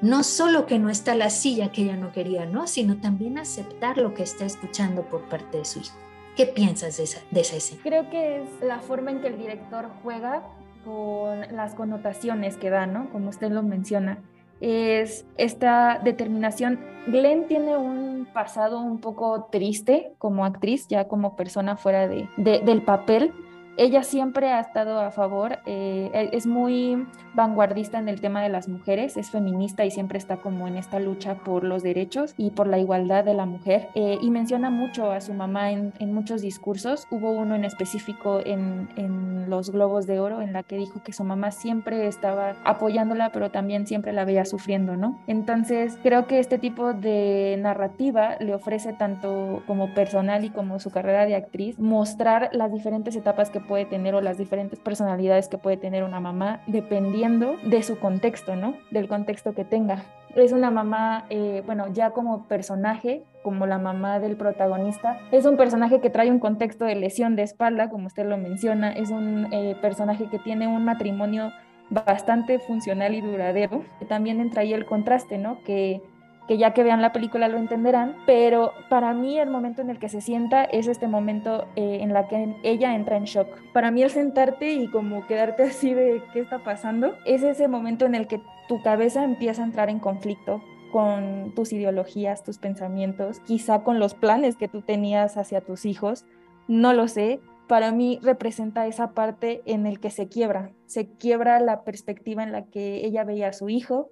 no 0.00 0.22
solo 0.22 0.66
que 0.66 0.78
no 0.78 0.90
está 0.90 1.16
la 1.16 1.28
silla 1.28 1.72
que 1.72 1.82
ella 1.82 1.96
no 1.96 2.12
quería, 2.12 2.46
¿no? 2.46 2.68
Sino 2.68 3.00
también 3.00 3.36
aceptar 3.36 3.98
lo 3.98 4.14
que 4.14 4.22
está 4.22 4.44
escuchando 4.44 5.02
por 5.02 5.28
parte 5.28 5.58
de 5.58 5.64
su 5.64 5.80
hijo. 5.80 5.96
¿Qué 6.36 6.46
piensas 6.46 6.98
de 6.98 7.02
esa, 7.02 7.20
de 7.32 7.40
esa 7.40 7.56
escena? 7.56 7.80
Creo 7.82 8.08
que 8.10 8.42
es 8.42 8.48
la 8.62 8.78
forma 8.78 9.10
en 9.10 9.20
que 9.20 9.26
el 9.26 9.38
director 9.38 9.90
juega 10.04 10.44
con 10.84 11.40
las 11.56 11.74
connotaciones 11.74 12.56
que 12.56 12.70
da, 12.70 12.86
¿no? 12.86 13.10
Como 13.10 13.30
usted 13.30 13.50
lo 13.50 13.64
menciona 13.64 14.22
es 14.60 15.26
esta 15.36 16.00
determinación. 16.02 16.80
Glenn 17.06 17.46
tiene 17.46 17.76
un 17.76 18.26
pasado 18.32 18.80
un 18.80 19.00
poco 19.00 19.48
triste 19.50 20.12
como 20.18 20.44
actriz, 20.44 20.86
ya 20.88 21.08
como 21.08 21.36
persona 21.36 21.76
fuera 21.76 22.08
de, 22.08 22.28
del 22.36 22.82
papel, 22.82 23.32
ella 23.78 24.02
siempre 24.02 24.52
ha 24.52 24.60
estado 24.60 25.00
a 25.00 25.12
favor, 25.12 25.60
eh, 25.64 26.10
e, 26.12 26.30
es 26.32 26.46
muy 26.46 27.06
vanguardista 27.34 27.98
en 27.98 28.08
el 28.08 28.20
tema 28.20 28.42
de 28.42 28.48
las 28.48 28.68
mujeres, 28.68 29.16
es 29.16 29.30
feminista 29.30 29.84
y 29.84 29.92
siempre 29.92 30.18
está 30.18 30.38
como 30.38 30.66
en 30.66 30.76
esta 30.76 30.98
lucha 30.98 31.36
por 31.36 31.62
los 31.62 31.84
derechos 31.84 32.34
y 32.36 32.50
por 32.50 32.66
la 32.66 32.78
igualdad 32.78 33.24
de 33.24 33.34
la 33.34 33.46
mujer. 33.46 33.88
Eh, 33.94 34.18
y 34.20 34.30
menciona 34.30 34.70
mucho 34.70 35.12
a 35.12 35.20
su 35.20 35.32
mamá 35.32 35.70
en, 35.70 35.92
muchos 36.12 36.42
discursos. 36.42 37.06
Hubo 37.10 37.30
uno 37.30 37.54
en 37.54 37.64
específico 37.64 38.40
en, 38.44 38.88
en, 38.96 39.48
los 39.48 39.70
Globos 39.70 40.06
de 40.06 40.18
Oro 40.18 40.42
en 40.42 40.52
la 40.52 40.62
que 40.62 40.76
dijo 40.76 41.02
que 41.02 41.12
su 41.12 41.22
mamá 41.22 41.52
siempre 41.52 42.06
estaba 42.06 42.56
apoyándola, 42.64 43.30
pero 43.30 43.50
también 43.50 43.86
siempre 43.86 44.12
la 44.12 44.24
veía 44.24 44.44
sufriendo, 44.44 44.96
¿no? 44.96 45.20
Entonces 45.26 45.98
creo 46.02 46.26
que 46.26 46.38
este 46.38 46.58
tipo 46.58 46.92
de 46.92 47.56
narrativa 47.60 48.36
le 48.40 48.54
ofrece 48.54 48.92
tanto 48.92 49.62
como 49.66 49.94
personal 49.94 50.44
y 50.44 50.50
como 50.50 50.80
su 50.80 50.90
carrera 50.90 51.24
de 51.24 51.36
actriz 51.36 51.78
mostrar 51.78 52.50
las 52.52 52.72
diferentes 52.72 53.14
etapas 53.16 53.50
que 53.50 53.60
puede 53.68 53.84
tener 53.84 54.16
o 54.16 54.20
las 54.20 54.38
diferentes 54.38 54.80
personalidades 54.80 55.48
que 55.48 55.58
puede 55.58 55.76
tener 55.76 56.02
una 56.02 56.18
mamá 56.18 56.62
dependiendo 56.66 57.56
de 57.62 57.82
su 57.84 58.00
contexto, 58.00 58.56
¿no? 58.56 58.74
Del 58.90 59.06
contexto 59.06 59.54
que 59.54 59.64
tenga. 59.64 60.02
Es 60.34 60.52
una 60.52 60.70
mamá, 60.70 61.26
eh, 61.30 61.62
bueno, 61.64 61.86
ya 61.92 62.10
como 62.10 62.48
personaje, 62.48 63.22
como 63.42 63.66
la 63.66 63.78
mamá 63.78 64.18
del 64.18 64.36
protagonista, 64.36 65.20
es 65.30 65.46
un 65.46 65.56
personaje 65.56 66.00
que 66.00 66.10
trae 66.10 66.30
un 66.30 66.38
contexto 66.38 66.84
de 66.84 66.96
lesión 66.96 67.36
de 67.36 67.42
espalda, 67.42 67.88
como 67.90 68.06
usted 68.06 68.26
lo 68.26 68.36
menciona, 68.36 68.92
es 68.92 69.10
un 69.10 69.52
eh, 69.52 69.76
personaje 69.80 70.28
que 70.28 70.38
tiene 70.38 70.66
un 70.66 70.84
matrimonio 70.84 71.52
bastante 71.90 72.58
funcional 72.58 73.14
y 73.14 73.20
duradero. 73.20 73.84
También 74.08 74.40
entra 74.40 74.62
ahí 74.62 74.72
el 74.72 74.84
contraste, 74.84 75.38
¿no? 75.38 75.62
Que 75.62 76.02
que 76.48 76.56
ya 76.56 76.72
que 76.72 76.82
vean 76.82 77.02
la 77.02 77.12
película 77.12 77.46
lo 77.48 77.58
entenderán, 77.58 78.16
pero 78.26 78.72
para 78.88 79.12
mí 79.12 79.38
el 79.38 79.50
momento 79.50 79.82
en 79.82 79.90
el 79.90 79.98
que 79.98 80.08
se 80.08 80.22
sienta 80.22 80.64
es 80.64 80.88
este 80.88 81.06
momento 81.06 81.68
eh, 81.76 81.98
en 82.00 82.14
la 82.14 82.26
que 82.26 82.56
ella 82.62 82.94
entra 82.94 83.18
en 83.18 83.24
shock. 83.24 83.48
Para 83.74 83.90
mí 83.90 84.02
el 84.02 84.10
sentarte 84.10 84.72
y 84.72 84.88
como 84.88 85.26
quedarte 85.26 85.64
así 85.64 85.92
de 85.92 86.22
qué 86.32 86.40
está 86.40 86.64
pasando, 86.64 87.14
es 87.26 87.42
ese 87.42 87.68
momento 87.68 88.06
en 88.06 88.14
el 88.14 88.26
que 88.26 88.40
tu 88.66 88.82
cabeza 88.82 89.24
empieza 89.24 89.62
a 89.62 89.66
entrar 89.66 89.90
en 89.90 89.98
conflicto 89.98 90.62
con 90.90 91.52
tus 91.54 91.72
ideologías, 91.74 92.42
tus 92.42 92.56
pensamientos, 92.56 93.40
quizá 93.40 93.82
con 93.82 93.98
los 93.98 94.14
planes 94.14 94.56
que 94.56 94.68
tú 94.68 94.80
tenías 94.80 95.36
hacia 95.36 95.60
tus 95.60 95.84
hijos, 95.84 96.24
no 96.66 96.94
lo 96.94 97.08
sé, 97.08 97.40
para 97.66 97.92
mí 97.92 98.18
representa 98.22 98.86
esa 98.86 99.12
parte 99.12 99.60
en 99.66 99.86
el 99.86 100.00
que 100.00 100.10
se 100.10 100.28
quiebra, 100.28 100.72
se 100.86 101.08
quiebra 101.08 101.60
la 101.60 101.82
perspectiva 101.82 102.42
en 102.42 102.52
la 102.52 102.64
que 102.64 103.04
ella 103.04 103.24
veía 103.24 103.48
a 103.48 103.52
su 103.52 103.68
hijo, 103.68 104.10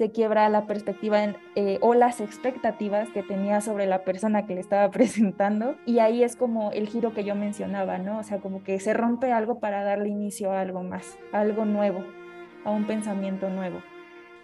se 0.00 0.12
quiebra 0.12 0.48
la 0.48 0.66
perspectiva 0.66 1.18
eh, 1.56 1.76
o 1.82 1.92
las 1.92 2.22
expectativas 2.22 3.10
que 3.10 3.22
tenía 3.22 3.60
sobre 3.60 3.84
la 3.84 4.02
persona 4.02 4.46
que 4.46 4.54
le 4.54 4.62
estaba 4.62 4.90
presentando 4.90 5.76
y 5.84 5.98
ahí 5.98 6.24
es 6.24 6.36
como 6.36 6.72
el 6.72 6.88
giro 6.88 7.12
que 7.12 7.22
yo 7.22 7.34
mencionaba, 7.34 7.98
¿no? 7.98 8.18
O 8.18 8.22
sea, 8.22 8.38
como 8.38 8.64
que 8.64 8.80
se 8.80 8.94
rompe 8.94 9.30
algo 9.30 9.60
para 9.60 9.84
darle 9.84 10.08
inicio 10.08 10.52
a 10.52 10.62
algo 10.62 10.82
más, 10.82 11.18
algo 11.32 11.66
nuevo, 11.66 12.02
a 12.64 12.70
un 12.70 12.86
pensamiento 12.86 13.50
nuevo. 13.50 13.82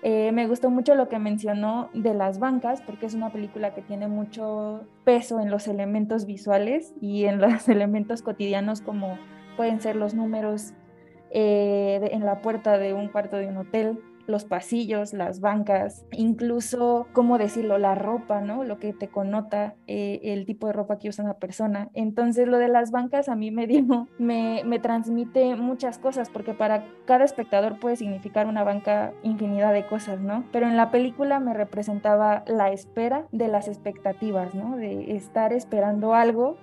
Eh, 0.02 0.30
me 0.30 0.46
gustó 0.46 0.68
mucho 0.68 0.94
lo 0.94 1.08
que 1.08 1.18
mencionó 1.18 1.88
de 1.94 2.12
las 2.12 2.38
bancas, 2.38 2.82
porque 2.82 3.06
es 3.06 3.14
una 3.14 3.30
película 3.30 3.72
que 3.72 3.80
tiene 3.80 4.08
mucho 4.08 4.82
peso 5.04 5.40
en 5.40 5.50
los 5.50 5.68
elementos 5.68 6.26
visuales 6.26 6.92
y 7.00 7.24
en 7.24 7.40
los 7.40 7.66
elementos 7.70 8.20
cotidianos 8.20 8.82
como 8.82 9.18
pueden 9.56 9.80
ser 9.80 9.96
los 9.96 10.12
números 10.12 10.74
eh, 11.30 12.10
en 12.12 12.26
la 12.26 12.42
puerta 12.42 12.76
de 12.76 12.92
un 12.92 13.08
cuarto 13.08 13.36
de 13.38 13.46
un 13.46 13.56
hotel, 13.56 13.98
los 14.26 14.44
pasillos, 14.44 15.12
las 15.12 15.40
bancas, 15.40 16.04
incluso, 16.12 17.06
¿cómo 17.12 17.38
decirlo?, 17.38 17.78
la 17.78 17.94
ropa, 17.94 18.40
¿no? 18.40 18.64
Lo 18.64 18.78
que 18.78 18.92
te 18.92 19.08
connota 19.08 19.74
eh, 19.86 20.20
el 20.24 20.46
tipo 20.46 20.66
de 20.66 20.72
ropa 20.72 20.98
que 20.98 21.08
usa 21.08 21.24
una 21.24 21.34
persona. 21.34 21.90
Entonces, 21.94 22.48
lo 22.48 22.58
de 22.58 22.68
las 22.68 22.90
bancas 22.90 23.28
a 23.28 23.36
mí 23.36 23.50
me 23.50 23.66
dio, 23.66 24.08
me, 24.18 24.62
me 24.64 24.78
transmite 24.78 25.56
muchas 25.56 25.98
cosas, 25.98 26.30
porque 26.30 26.54
para 26.54 26.84
cada 27.06 27.24
espectador 27.24 27.78
puede 27.78 27.96
significar 27.96 28.46
una 28.46 28.64
banca 28.64 29.12
infinidad 29.22 29.72
de 29.72 29.86
cosas, 29.86 30.20
¿no? 30.20 30.44
Pero 30.52 30.66
en 30.66 30.76
la 30.76 30.90
película 30.90 31.40
me 31.40 31.54
representaba 31.54 32.44
la 32.46 32.70
espera 32.70 33.26
de 33.32 33.48
las 33.48 33.68
expectativas, 33.68 34.54
¿no? 34.54 34.76
De 34.76 35.16
estar 35.16 35.52
esperando 35.52 36.14
algo 36.14 36.56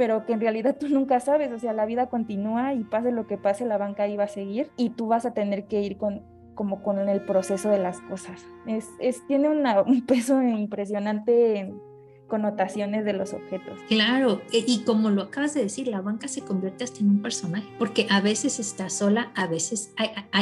pero 0.00 0.24
que 0.24 0.32
en 0.32 0.40
realidad 0.40 0.78
tú 0.80 0.88
nunca 0.88 1.20
sabes, 1.20 1.52
o 1.52 1.58
sea, 1.58 1.74
la 1.74 1.84
vida 1.84 2.06
continúa 2.06 2.72
y 2.72 2.84
pase 2.84 3.12
lo 3.12 3.26
que 3.26 3.36
pase, 3.36 3.66
la 3.66 3.76
banca 3.76 4.08
iba 4.08 4.24
a 4.24 4.28
seguir 4.28 4.70
y 4.78 4.88
tú 4.88 5.08
vas 5.08 5.26
a 5.26 5.34
tener 5.34 5.66
que 5.66 5.82
ir 5.82 5.98
con 5.98 6.22
como 6.60 6.82
con 6.82 6.98
el 6.98 7.22
proceso 7.22 7.70
de 7.70 7.78
las 7.78 8.02
cosas. 8.02 8.44
Es, 8.66 8.90
es 8.98 9.26
tiene 9.26 9.48
un 9.86 10.04
peso 10.04 10.42
impresionante 10.42 11.56
en 11.56 11.80
connotaciones 12.28 13.06
de 13.06 13.14
los 13.14 13.32
objetos. 13.32 13.78
Claro, 13.88 14.42
e, 14.52 14.62
y 14.66 14.84
como 14.84 15.08
lo 15.08 15.22
acabas 15.22 15.54
de 15.54 15.62
decir, 15.62 15.88
la 15.88 16.02
banca 16.02 16.28
se 16.28 16.42
convierte 16.42 16.84
hasta 16.84 17.00
en 17.00 17.08
un 17.08 17.22
personaje, 17.22 17.66
porque 17.78 18.06
a 18.10 18.20
veces 18.20 18.60
está 18.60 18.90
sola, 18.90 19.32
a 19.36 19.46
veces 19.46 19.94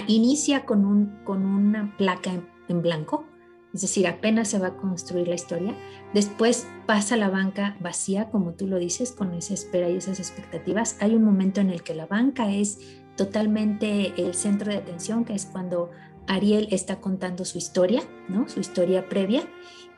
inicia 0.09 0.65
con, 0.65 0.85
un, 0.85 1.23
con 1.23 1.47
una 1.47 1.97
placa 1.97 2.33
en, 2.69 2.83
blanco, 2.83 3.25
es 3.73 3.83
decir, 3.83 4.09
apenas 4.09 4.49
se 4.49 4.59
va 4.59 4.67
a 4.67 4.77
construir 4.77 5.29
la 5.29 5.37
historia, 5.37 5.77
después 6.15 6.67
pasa 6.87 7.17
la 7.17 7.31
banca 7.31 7.77
vacía, 7.79 8.29
como 8.29 8.55
tú 8.55 8.67
lo 8.67 8.81
dices, 8.81 9.13
con 9.13 9.35
esa 9.35 9.55
espera 9.55 9.89
y 9.89 9.99
esas 9.99 10.19
expectativas. 10.19 10.97
Hay 10.99 11.15
un 11.15 11.23
momento 11.23 11.61
en 11.61 11.71
el 11.71 11.85
que 11.85 11.95
la 11.95 12.07
banca 12.07 12.51
es 12.51 13.05
totalmente 13.19 14.15
el 14.17 14.33
centro 14.33 14.73
de 14.73 14.79
atención, 14.79 15.25
que 15.25 15.35
es 15.35 15.45
cuando 15.45 15.91
Ariel 16.29 16.69
está 16.71 17.01
contando 17.01 17.45
su 17.45 17.59
historia, 17.59 18.03
¿no? 18.29 18.49
Su 18.49 18.61
historia 18.61 19.09
previa. 19.09 19.49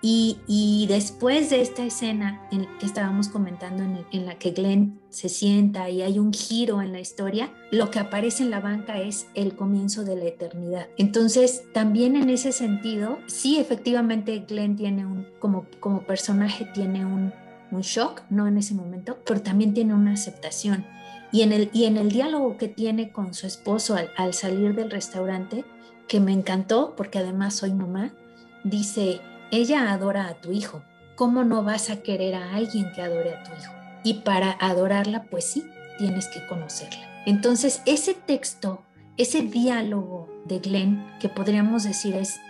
Y, 0.02 0.86
después 0.88 1.50
de 1.50 1.60
esta 1.60 1.84
escena 1.84 2.40
en 2.50 2.66
que 2.78 2.86
estábamos 2.86 3.28
comentando, 3.28 3.82
en, 3.82 4.24
la 4.24 4.38
que 4.38 4.52
Glenn 4.52 4.98
se 5.10 5.28
sienta 5.28 5.90
y 5.90 6.00
hay 6.00 6.18
un 6.18 6.32
giro 6.32 6.80
en 6.80 6.92
la 6.92 7.00
historia, 7.00 7.52
lo 7.70 7.90
que 7.90 7.98
aparece 7.98 8.42
en 8.42 8.50
la 8.50 8.60
banca 8.60 8.98
es 8.98 9.26
el 9.34 9.54
comienzo 9.54 10.04
de 10.04 10.16
la 10.16 10.24
eternidad. 10.24 10.88
Entonces, 10.96 11.64
también 11.74 12.16
en 12.16 12.30
ese 12.30 12.52
sentido, 12.52 13.18
sí, 13.26 13.58
efectivamente, 13.58 14.44
Glenn 14.48 14.76
tiene 14.76 15.04
un, 15.04 15.26
como, 15.38 15.66
como 15.80 16.02
personaje, 16.06 16.64
tiene 16.72 17.04
un, 17.04 17.32
shock, 17.82 18.22
no 18.30 18.48
en 18.48 18.58
ese 18.58 18.74
momento, 18.74 19.18
pero 19.24 19.42
también 19.42 19.74
tiene 19.74 19.94
una 19.94 20.12
aceptación. 20.12 20.86
Y 21.30 21.42
en 21.42 21.52
el, 21.52 21.70
y 21.72 21.84
en 21.84 21.98
el 21.98 22.10
diálogo 22.10 22.56
que 22.56 22.66
tiene 22.66 23.12
con 23.12 23.32
su 23.32 23.46
esposo 23.46 23.96
al 24.16 24.34
salir 24.34 24.74
del 24.74 24.90
restaurante, 24.90 25.64
que 26.10 26.18
me 26.18 26.32
encantó 26.32 26.94
porque 26.96 27.20
además 27.20 27.54
soy 27.54 27.72
mamá, 27.72 28.10
dice, 28.64 29.20
ella 29.52 29.92
adora 29.92 30.26
a 30.26 30.34
tu 30.34 30.50
hijo, 30.50 30.82
¿cómo 31.14 31.44
no 31.44 31.62
vas 31.62 31.88
a 31.88 32.02
querer 32.02 32.34
a 32.34 32.56
alguien 32.56 32.90
que 32.92 33.00
adore 33.00 33.32
a 33.32 33.44
tu 33.44 33.52
hijo? 33.52 33.72
Y 34.02 34.14
para 34.14 34.50
adorarla, 34.58 35.22
pues 35.30 35.44
sí, 35.44 35.64
tienes 35.98 36.26
que 36.26 36.44
conocerla. 36.48 37.22
Entonces, 37.26 37.80
ese 37.86 38.14
texto, 38.14 38.82
ese 39.18 39.42
diálogo 39.42 40.28
de 40.46 40.58
Glenn, 40.58 41.06
que 41.20 41.28
podríamos 41.28 41.84
decir 41.84 42.16
es 42.16 42.40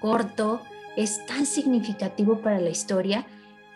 corto, 0.00 0.62
es 0.96 1.26
tan 1.26 1.44
significativo 1.44 2.38
para 2.38 2.60
la 2.60 2.70
historia 2.70 3.26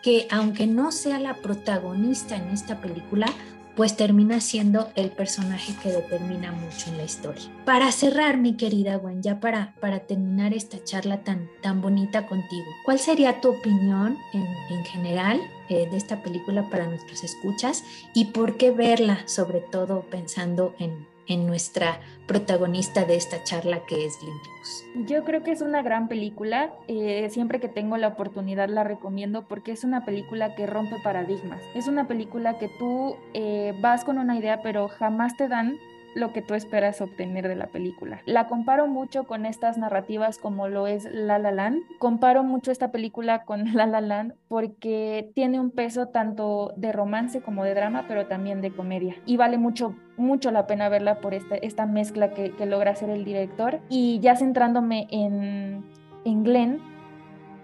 que 0.01 0.25
aunque 0.31 0.67
no 0.67 0.93
sea 0.93 1.19
la 1.19 1.33
protagonista 1.33 2.37
en 2.37 2.47
esta 2.47 2.79
película, 2.79 3.27
pues 3.75 3.95
termina 3.95 4.39
siendo 4.39 4.91
el 4.95 5.09
personaje 5.09 5.73
que 5.81 5.89
determina 5.89 6.51
mucho 6.51 6.89
en 6.89 6.97
la 6.97 7.03
historia. 7.03 7.43
Para 7.65 7.91
cerrar, 7.91 8.37
mi 8.37 8.55
querida 8.55 8.97
Gwen, 8.97 9.21
ya 9.21 9.39
para, 9.39 9.73
para 9.79 9.99
terminar 10.01 10.53
esta 10.53 10.83
charla 10.83 11.23
tan, 11.23 11.49
tan 11.61 11.81
bonita 11.81 12.27
contigo, 12.27 12.65
¿cuál 12.85 12.99
sería 12.99 13.41
tu 13.41 13.49
opinión 13.49 14.17
en, 14.33 14.45
en 14.69 14.85
general 14.85 15.41
eh, 15.69 15.87
de 15.89 15.97
esta 15.97 16.21
película 16.21 16.69
para 16.69 16.87
nuestros 16.87 17.23
escuchas 17.23 17.83
y 18.13 18.25
por 18.25 18.57
qué 18.57 18.71
verla, 18.71 19.25
sobre 19.27 19.61
todo 19.61 20.01
pensando 20.09 20.75
en, 20.77 21.07
en 21.27 21.47
nuestra 21.47 21.99
protagonista 22.27 23.05
de 23.05 23.15
esta 23.15 23.43
charla 23.43 23.85
que 23.85 24.05
es 24.05 24.17
Lynn 24.21 25.05
Yo 25.07 25.23
creo 25.23 25.43
que 25.43 25.51
es 25.51 25.61
una 25.61 25.81
gran 25.81 26.07
película, 26.07 26.73
eh, 26.87 27.29
siempre 27.31 27.59
que 27.59 27.67
tengo 27.67 27.97
la 27.97 28.09
oportunidad 28.09 28.69
la 28.69 28.83
recomiendo 28.83 29.45
porque 29.47 29.71
es 29.71 29.83
una 29.83 30.05
película 30.05 30.55
que 30.55 30.65
rompe 30.65 30.95
paradigmas, 31.03 31.61
es 31.75 31.87
una 31.87 32.07
película 32.07 32.57
que 32.57 32.69
tú 32.79 33.17
eh, 33.33 33.73
vas 33.81 34.03
con 34.03 34.17
una 34.17 34.37
idea 34.37 34.61
pero 34.61 34.87
jamás 34.87 35.35
te 35.35 35.47
dan 35.47 35.77
lo 36.15 36.33
que 36.33 36.41
tú 36.41 36.53
esperas 36.53 37.01
obtener 37.01 37.47
de 37.47 37.55
la 37.55 37.67
película. 37.67 38.21
La 38.25 38.47
comparo 38.47 38.87
mucho 38.87 39.25
con 39.25 39.45
estas 39.45 39.77
narrativas 39.77 40.37
como 40.37 40.67
lo 40.67 40.87
es 40.87 41.05
La 41.11 41.39
La 41.39 41.51
Land. 41.51 41.81
Comparo 41.99 42.43
mucho 42.43 42.71
esta 42.71 42.91
película 42.91 43.43
con 43.43 43.65
La 43.73 43.85
La 43.85 44.01
Land 44.01 44.33
porque 44.47 45.31
tiene 45.33 45.59
un 45.59 45.71
peso 45.71 46.07
tanto 46.07 46.73
de 46.77 46.91
romance 46.91 47.41
como 47.41 47.63
de 47.63 47.73
drama, 47.73 48.05
pero 48.07 48.27
también 48.27 48.61
de 48.61 48.71
comedia. 48.71 49.15
Y 49.25 49.37
vale 49.37 49.57
mucho, 49.57 49.95
mucho 50.17 50.51
la 50.51 50.67
pena 50.67 50.89
verla 50.89 51.19
por 51.19 51.33
esta, 51.33 51.55
esta 51.55 51.85
mezcla 51.85 52.31
que, 52.31 52.53
logra 52.63 52.91
hacer 52.91 53.09
el 53.09 53.25
director. 53.25 53.81
Y 53.89 54.19
ya 54.21 54.35
centrándome 54.35 55.07
en, 55.11 55.83
en 56.23 56.43
Glenn, 56.43 56.79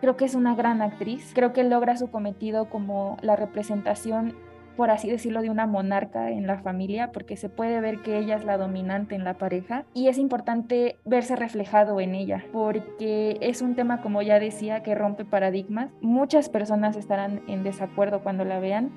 creo 0.01 0.17
que 0.17 0.25
es 0.25 0.35
una 0.35 0.55
gran 0.55 0.81
actriz. 0.81 1.31
Creo 1.33 1.53
que 1.53 1.63
logra 1.63 1.95
su 1.95 2.11
cometido 2.11 2.69
como 2.69 3.17
la 3.21 3.35
representación 3.35 4.35
por 4.79 4.91
así 4.91 5.09
decirlo, 5.09 5.41
de 5.41 5.49
una 5.49 5.65
monarca 5.65 6.31
en 6.31 6.47
la 6.47 6.59
familia, 6.59 7.11
porque 7.11 7.35
se 7.35 7.49
puede 7.49 7.81
ver 7.81 7.99
que 7.99 8.17
ella 8.17 8.37
es 8.37 8.45
la 8.45 8.57
dominante 8.57 9.13
en 9.13 9.25
la 9.25 9.33
pareja 9.33 9.83
y 9.93 10.07
es 10.07 10.17
importante 10.17 10.95
verse 11.03 11.35
reflejado 11.35 11.99
en 11.99 12.15
ella, 12.15 12.45
porque 12.53 13.37
es 13.41 13.61
un 13.61 13.75
tema, 13.75 14.01
como 14.01 14.21
ya 14.21 14.39
decía, 14.39 14.81
que 14.81 14.95
rompe 14.95 15.25
paradigmas. 15.25 15.91
Muchas 15.99 16.47
personas 16.47 16.95
estarán 16.95 17.41
en 17.49 17.63
desacuerdo 17.63 18.21
cuando 18.21 18.45
la 18.45 18.61
vean. 18.61 18.89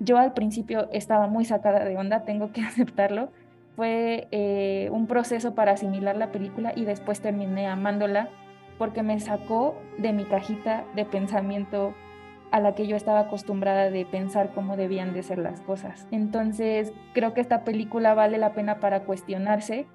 Yo 0.00 0.18
al 0.18 0.34
principio 0.34 0.90
estaba 0.92 1.28
muy 1.28 1.46
sacada 1.46 1.82
de 1.82 1.96
onda, 1.96 2.26
tengo 2.26 2.52
que 2.52 2.60
aceptarlo. 2.66 3.30
Fue 3.74 4.28
eh, 4.32 4.90
un 4.92 5.06
proceso 5.06 5.54
para 5.54 5.72
asimilar 5.72 6.14
la 6.14 6.30
película 6.30 6.74
y 6.76 6.84
después 6.84 7.22
terminé 7.22 7.68
amándola 7.68 8.28
porque 8.76 9.02
me 9.02 9.18
sacó 9.18 9.76
de 9.96 10.12
mi 10.12 10.26
cajita 10.26 10.84
de 10.94 11.06
pensamiento 11.06 11.94
a 12.52 12.60
la 12.60 12.74
que 12.74 12.86
yo 12.86 12.94
estaba 12.94 13.20
acostumbrada 13.20 13.90
de 13.90 14.04
pensar 14.04 14.52
cómo 14.54 14.76
debían 14.76 15.14
de 15.14 15.22
ser 15.22 15.38
las 15.38 15.60
cosas. 15.62 16.06
Entonces, 16.10 16.92
creo 17.14 17.34
que 17.34 17.40
esta 17.40 17.64
película 17.64 18.14
vale 18.14 18.38
la 18.38 18.52
pena 18.52 18.78
para 18.78 19.04
cuestionarse 19.04 19.86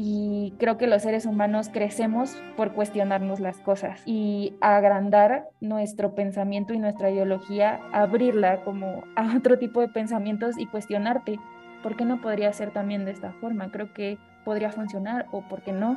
y 0.00 0.54
creo 0.60 0.78
que 0.78 0.86
los 0.86 1.02
seres 1.02 1.26
humanos 1.26 1.70
crecemos 1.70 2.40
por 2.56 2.72
cuestionarnos 2.72 3.40
las 3.40 3.58
cosas 3.58 4.00
y 4.06 4.54
agrandar 4.60 5.48
nuestro 5.60 6.14
pensamiento 6.14 6.72
y 6.72 6.78
nuestra 6.78 7.10
ideología, 7.10 7.80
abrirla 7.92 8.62
como 8.62 9.02
a 9.16 9.36
otro 9.36 9.58
tipo 9.58 9.80
de 9.80 9.88
pensamientos 9.88 10.56
y 10.56 10.66
cuestionarte, 10.66 11.40
¿por 11.82 11.96
qué 11.96 12.04
no 12.04 12.20
podría 12.20 12.52
ser 12.52 12.70
también 12.70 13.04
de 13.06 13.10
esta 13.10 13.32
forma? 13.32 13.72
Creo 13.72 13.92
que 13.92 14.18
podría 14.44 14.70
funcionar 14.70 15.26
o 15.32 15.42
por 15.42 15.62
qué 15.62 15.72
no. 15.72 15.96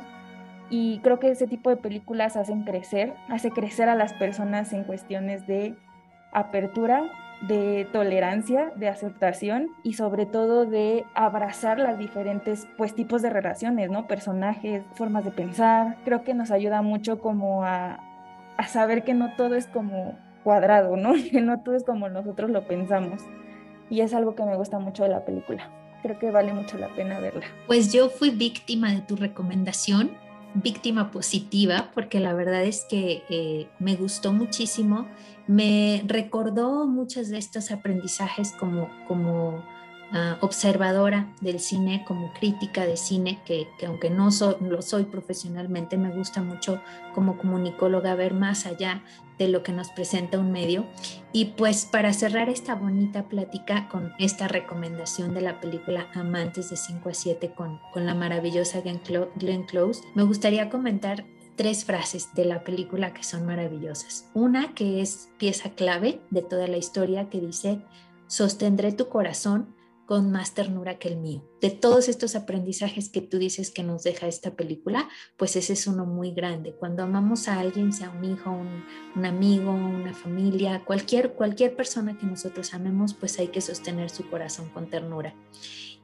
Y 0.68 0.98
creo 1.04 1.20
que 1.20 1.30
ese 1.30 1.46
tipo 1.46 1.70
de 1.70 1.76
películas 1.76 2.36
hacen 2.36 2.64
crecer, 2.64 3.14
hace 3.28 3.52
crecer 3.52 3.88
a 3.88 3.94
las 3.94 4.14
personas 4.14 4.72
en 4.72 4.82
cuestiones 4.82 5.46
de 5.46 5.76
apertura, 6.32 7.10
de 7.42 7.88
tolerancia, 7.92 8.72
de 8.76 8.88
aceptación 8.88 9.70
y 9.82 9.94
sobre 9.94 10.26
todo 10.26 10.64
de 10.64 11.04
abrazar 11.14 11.78
las 11.78 11.98
diferentes 11.98 12.68
pues 12.76 12.94
tipos 12.94 13.20
de 13.20 13.30
relaciones, 13.30 13.90
¿no? 13.90 14.06
Personajes, 14.06 14.84
formas 14.94 15.24
de 15.24 15.32
pensar. 15.32 15.96
Creo 16.04 16.22
que 16.22 16.34
nos 16.34 16.50
ayuda 16.50 16.82
mucho 16.82 17.18
como 17.18 17.64
a, 17.64 17.98
a 18.56 18.66
saber 18.68 19.02
que 19.02 19.14
no 19.14 19.34
todo 19.36 19.56
es 19.56 19.66
como 19.66 20.16
cuadrado, 20.44 20.96
¿no? 20.96 21.14
Que 21.30 21.40
no 21.40 21.60
todo 21.60 21.74
es 21.74 21.84
como 21.84 22.08
nosotros 22.08 22.50
lo 22.50 22.66
pensamos. 22.66 23.22
Y 23.90 24.00
es 24.00 24.14
algo 24.14 24.34
que 24.34 24.44
me 24.44 24.56
gusta 24.56 24.78
mucho 24.78 25.02
de 25.02 25.10
la 25.10 25.24
película. 25.24 25.68
Creo 26.02 26.18
que 26.18 26.30
vale 26.30 26.52
mucho 26.52 26.78
la 26.78 26.88
pena 26.88 27.18
verla. 27.18 27.44
Pues 27.66 27.92
yo 27.92 28.08
fui 28.08 28.30
víctima 28.30 28.92
de 28.92 29.00
tu 29.00 29.16
recomendación 29.16 30.12
víctima 30.54 31.10
positiva 31.10 31.90
porque 31.94 32.20
la 32.20 32.34
verdad 32.34 32.62
es 32.64 32.84
que 32.88 33.22
eh, 33.30 33.68
me 33.78 33.96
gustó 33.96 34.32
muchísimo, 34.32 35.08
me 35.46 36.02
recordó 36.06 36.86
muchos 36.86 37.28
de 37.28 37.38
estos 37.38 37.70
aprendizajes 37.70 38.52
como, 38.52 38.88
como 39.06 39.64
Ah, 40.14 40.36
observadora 40.42 41.32
del 41.40 41.58
cine, 41.58 42.04
como 42.06 42.34
crítica 42.34 42.84
de 42.84 42.98
cine, 42.98 43.40
que, 43.46 43.66
aunque 43.86 44.10
no 44.10 44.28
lo 44.60 44.82
soy 44.82 45.04
profesionalmente, 45.04 45.96
me 45.96 46.10
gusta 46.10 46.42
mucho 46.42 46.82
como 47.14 47.38
comunicóloga 47.38 48.14
ver 48.14 48.34
más 48.34 48.66
allá 48.66 49.02
de 49.38 49.48
lo 49.48 49.62
que 49.62 49.72
nos 49.72 49.88
presenta 49.88 50.38
un 50.38 50.52
medio. 50.52 50.86
Y 51.32 51.46
pues 51.56 51.86
para 51.86 52.12
cerrar 52.12 52.50
esta 52.50 52.74
bonita 52.74 53.30
plática 53.30 53.88
con 53.88 54.12
esta 54.18 54.48
recomendación 54.48 55.32
de 55.32 55.40
la 55.40 55.62
película 55.62 56.06
Amantes 56.12 56.68
de 56.68 56.76
5 56.76 57.08
a 57.08 57.14
7 57.14 57.54
con, 57.54 57.80
con 57.94 58.04
la 58.04 58.14
maravillosa 58.14 58.82
Glenn 58.82 59.62
Close, 59.64 60.02
me 60.14 60.24
gustaría 60.24 60.68
comentar 60.68 61.24
tres 61.56 61.86
frases 61.86 62.34
de 62.34 62.44
la 62.44 62.64
película 62.64 63.14
que 63.14 63.24
son 63.24 63.46
maravillosas. 63.46 64.28
Una 64.34 64.74
que 64.74 65.00
es 65.00 65.30
pieza 65.38 65.70
clave 65.70 66.20
de 66.28 66.42
toda 66.42 66.66
la 66.66 66.76
historia 66.76 67.30
que 67.30 67.40
dice, 67.40 67.80
sostendré 68.26 68.92
tu 68.92 69.08
corazón 69.08 69.74
con 70.12 70.30
más 70.30 70.52
ternura 70.52 70.98
que 70.98 71.08
el 71.08 71.16
mío. 71.16 71.42
De 71.62 71.70
todos 71.70 72.10
estos 72.10 72.36
aprendizajes 72.36 73.08
que 73.08 73.22
tú 73.22 73.38
dices 73.38 73.70
que 73.70 73.82
nos 73.82 74.02
deja 74.02 74.26
esta 74.26 74.50
película, 74.50 75.08
pues 75.38 75.56
ese 75.56 75.72
es 75.72 75.86
uno 75.86 76.04
muy 76.04 76.32
grande. 76.32 76.74
Cuando 76.74 77.02
amamos 77.02 77.48
a 77.48 77.58
alguien, 77.58 77.94
sea 77.94 78.10
un 78.10 78.22
hijo, 78.22 78.50
un, 78.50 79.24
amigo, 79.24 79.72
una 79.72 80.12
familia, 80.12 80.84
cualquier, 80.84 81.32
cualquier 81.32 81.74
persona 81.74 82.18
que 82.18 82.26
nosotros 82.26 82.74
amemos, 82.74 83.14
pues 83.14 83.38
hay 83.38 83.48
que 83.48 83.62
sostener 83.62 84.10
su 84.10 84.28
corazón 84.28 84.68
con 84.68 84.90
ternura. 84.90 85.34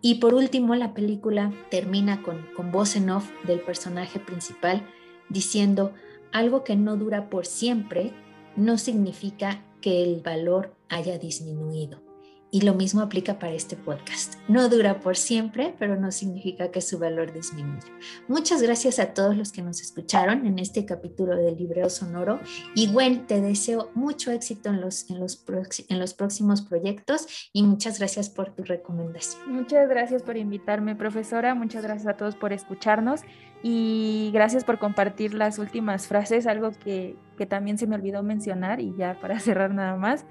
Y 0.00 0.14
por 0.14 0.32
último, 0.32 0.74
la 0.74 0.94
película 0.94 1.52
termina 1.70 2.22
con, 2.22 2.46
con 2.56 2.72
voz 2.72 2.96
en 2.96 3.10
off 3.10 3.28
del 3.44 3.60
personaje 3.60 4.18
principal 4.20 4.88
diciendo, 5.28 5.92
algo 6.32 6.64
que 6.64 6.76
no 6.76 6.96
dura 6.96 7.28
por 7.28 7.44
siempre 7.44 8.14
no 8.56 8.78
significa 8.78 9.66
que 9.82 10.02
el 10.02 10.22
valor 10.22 10.74
haya 10.88 11.18
disminuido. 11.18 12.07
Y 12.50 12.62
lo 12.62 12.72
mismo 12.72 13.02
aplica 13.02 13.38
para 13.38 13.52
este 13.52 13.76
podcast. 13.76 14.36
No 14.48 14.70
dura 14.70 15.00
por 15.00 15.16
siempre, 15.16 15.74
pero 15.78 15.96
no 15.96 16.10
significa 16.10 16.70
que 16.70 16.80
su 16.80 16.98
valor 16.98 17.32
disminuya. 17.32 17.86
Muchas 18.26 18.62
gracias 18.62 18.98
a 18.98 19.12
todos 19.12 19.36
los 19.36 19.52
que 19.52 19.60
nos 19.60 19.82
escucharon 19.82 20.46
en 20.46 20.58
este 20.58 20.86
capítulo 20.86 21.36
del 21.36 21.58
Libreo 21.58 21.90
Sonoro. 21.90 22.40
Y 22.74 22.88
bueno, 22.88 23.24
te 23.26 23.42
deseo 23.42 23.90
mucho 23.94 24.30
éxito 24.30 24.70
en 24.70 24.80
los, 24.80 25.10
en, 25.10 25.20
los 25.20 25.44
en 25.88 25.98
los 25.98 26.14
próximos 26.14 26.62
proyectos 26.62 27.50
y 27.52 27.62
muchas 27.62 27.98
gracias 27.98 28.30
por 28.30 28.54
tu 28.54 28.64
recomendación. 28.64 29.42
Muchas 29.52 29.88
gracias 29.88 30.22
por 30.22 30.38
invitarme, 30.38 30.96
profesora. 30.96 31.54
Muchas 31.54 31.82
gracias 31.82 32.06
a 32.06 32.16
todos 32.16 32.34
por 32.34 32.54
escucharnos 32.54 33.20
y 33.62 34.30
gracias 34.32 34.64
por 34.64 34.78
compartir 34.78 35.34
las 35.34 35.58
últimas 35.58 36.06
frases, 36.06 36.46
algo 36.46 36.70
que, 36.70 37.16
que 37.36 37.44
también 37.44 37.76
se 37.76 37.86
me 37.86 37.96
olvidó 37.96 38.22
mencionar 38.22 38.80
y 38.80 38.94
ya 38.96 39.18
para 39.20 39.38
cerrar 39.40 39.74
nada 39.74 39.96
más. 39.96 40.24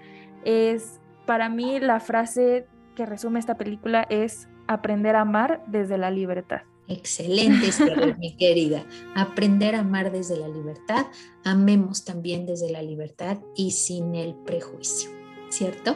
Es 0.43 0.99
para 1.27 1.49
mí 1.49 1.79
la 1.79 1.99
frase 1.99 2.65
que 2.95 3.05
resume 3.05 3.39
esta 3.39 3.57
película 3.57 4.07
es 4.09 4.47
aprender 4.67 5.15
a 5.15 5.21
amar 5.21 5.63
desde 5.67 5.99
la 5.99 6.09
libertad. 6.09 6.61
Excelente, 6.87 7.69
mi 8.19 8.35
querida. 8.37 8.83
Aprender 9.13 9.75
a 9.75 9.81
amar 9.81 10.11
desde 10.11 10.37
la 10.37 10.47
libertad, 10.47 11.05
amemos 11.43 12.05
también 12.05 12.47
desde 12.47 12.71
la 12.71 12.81
libertad 12.81 13.37
y 13.55 13.71
sin 13.71 14.15
el 14.15 14.33
prejuicio, 14.33 15.11
¿cierto? 15.49 15.95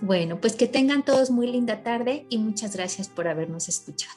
Bueno, 0.00 0.40
pues 0.40 0.56
que 0.56 0.66
tengan 0.66 1.04
todos 1.04 1.30
muy 1.30 1.48
linda 1.48 1.82
tarde 1.82 2.26
y 2.30 2.38
muchas 2.38 2.74
gracias 2.74 3.08
por 3.08 3.28
habernos 3.28 3.68
escuchado. 3.68 4.16